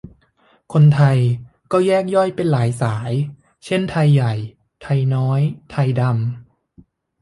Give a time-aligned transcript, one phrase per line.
[0.73, 1.17] คนไทย
[1.71, 3.11] ก็แยกย่อยเป็นหลายสาย
[3.65, 4.33] เช่นไทยใหญ่
[4.83, 6.13] ไทยน้อย ไทยดำ